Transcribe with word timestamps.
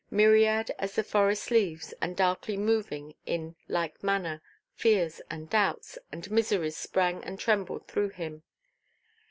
Myriad 0.09 0.71
as 0.79 0.95
the 0.95 1.03
forest 1.03 1.51
leaves, 1.51 1.93
and 2.01 2.17
darkly 2.17 2.57
moving 2.57 3.13
in 3.27 3.55
like 3.67 4.01
manner, 4.01 4.41
fears, 4.73 5.21
and 5.29 5.47
doubts, 5.47 5.99
and 6.11 6.31
miseries 6.31 6.75
sprang 6.75 7.23
and 7.23 7.39
trembled 7.39 7.87
through 7.87 8.09
him. 8.09 8.41